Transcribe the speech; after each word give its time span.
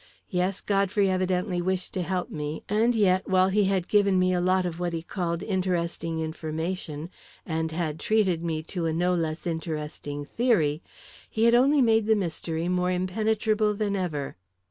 Yes, 0.31 0.61
Godfrey 0.61 1.11
evidently 1.11 1.61
wished 1.61 1.93
to 1.93 2.01
help 2.01 2.31
me; 2.31 2.63
and 2.67 2.95
yet, 2.95 3.27
while 3.29 3.49
he 3.49 3.65
had 3.65 3.87
given 3.87 4.17
me 4.17 4.33
a 4.33 4.41
lot 4.41 4.65
of 4.65 4.79
what 4.79 4.93
he 4.93 5.03
called 5.03 5.43
"interesting 5.43 6.19
information," 6.21 7.11
and 7.45 7.71
had 7.71 7.99
treated 7.99 8.43
me 8.43 8.63
to 8.63 8.87
a 8.87 8.93
no 8.93 9.13
less 9.13 9.45
interesting 9.45 10.25
theory, 10.25 10.81
he 11.29 11.43
had 11.43 11.53
only 11.53 11.83
made 11.83 12.07
the 12.07 12.15
mystery 12.15 12.67
more 12.67 12.89
impenetrable 12.89 13.75
than 13.75 13.95
ever. 13.95 14.35